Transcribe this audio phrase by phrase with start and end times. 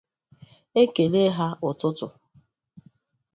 [0.79, 2.07] E kelee ha ụtụtụ